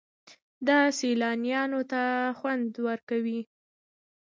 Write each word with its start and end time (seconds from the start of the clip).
دا 0.67 0.79
سیلانیانو 0.99 1.81
ته 1.91 2.03
خوند 2.37 2.69
ورکوي. 2.87 3.41